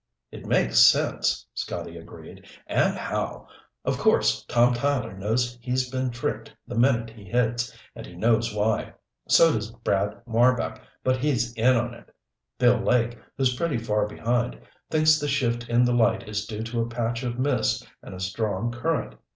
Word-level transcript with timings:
"It 0.31 0.47
makes 0.47 0.79
sense," 0.79 1.45
Scotty 1.53 1.95
agreed. 1.95 2.47
"And 2.65 2.97
how! 2.97 3.47
Of 3.85 3.99
course 3.99 4.43
Tom 4.47 4.73
Tyler 4.73 5.15
knows 5.15 5.59
he's 5.61 5.91
been 5.91 6.09
tricked 6.09 6.51
the 6.65 6.73
minute 6.73 7.11
he 7.11 7.23
hits, 7.25 7.71
and 7.95 8.07
he 8.07 8.15
knows 8.15 8.51
why. 8.51 8.95
So 9.27 9.53
does 9.53 9.69
Brad 9.69 10.19
Marbek, 10.25 10.81
but 11.03 11.17
he's 11.17 11.53
in 11.53 11.75
on 11.75 11.93
it. 11.93 12.09
Bill 12.57 12.79
Lake, 12.79 13.15
who's 13.37 13.55
pretty 13.55 13.77
far 13.77 14.07
behind, 14.07 14.59
thinks 14.89 15.19
the 15.19 15.27
shift 15.27 15.69
in 15.69 15.85
the 15.85 15.93
light 15.93 16.27
is 16.27 16.47
due 16.47 16.63
to 16.63 16.81
a 16.81 16.87
patch 16.89 17.21
of 17.21 17.37
mist 17.37 17.87
and 18.01 18.15
a 18.15 18.19
strong 18.19 18.71
current. 18.71 19.13